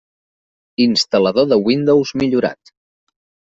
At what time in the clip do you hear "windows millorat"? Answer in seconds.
1.67-2.77